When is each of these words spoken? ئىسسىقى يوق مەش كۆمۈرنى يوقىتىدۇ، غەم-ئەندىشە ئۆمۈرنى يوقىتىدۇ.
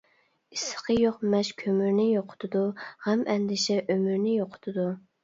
ئىسسىقى 0.53 0.93
يوق 0.99 1.19
مەش 1.33 1.51
كۆمۈرنى 1.61 2.05
يوقىتىدۇ، 2.13 2.63
غەم-ئەندىشە 3.05 3.79
ئۆمۈرنى 3.83 4.35
يوقىتىدۇ. 4.39 4.89